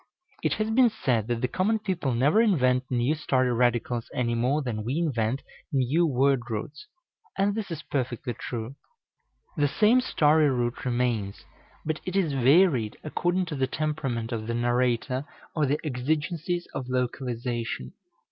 It 0.41 0.53
has 0.53 0.71
been 0.71 0.89
said 0.89 1.27
that 1.27 1.41
the 1.41 1.47
common 1.47 1.77
people 1.77 2.15
never 2.15 2.41
invent 2.41 2.89
new 2.89 3.13
story 3.13 3.53
radicals 3.53 4.09
any 4.15 4.33
more 4.33 4.63
than 4.63 4.83
we 4.83 4.97
invent 4.97 5.43
new 5.71 6.07
word 6.07 6.49
roots; 6.49 6.87
and 7.37 7.53
this 7.53 7.69
is 7.69 7.83
perfectly 7.83 8.33
true. 8.33 8.73
The 9.57 9.67
same 9.67 10.01
story 10.01 10.49
root 10.49 10.85
remains, 10.85 11.45
but 11.85 11.99
it 12.03 12.15
is 12.15 12.33
varied 12.33 12.97
according 13.03 13.45
to 13.47 13.55
the 13.55 13.67
temperament 13.67 14.31
of 14.31 14.47
the 14.47 14.55
narrator 14.55 15.23
or 15.55 15.67
the 15.67 15.77
exigencies 15.85 16.65
of 16.73 16.89
localization. 16.89 17.93